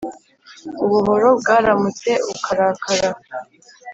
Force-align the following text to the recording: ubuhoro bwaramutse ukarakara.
ubuhoro 0.83 1.27
bwaramutse 1.39 2.11
ukarakara. 2.33 3.09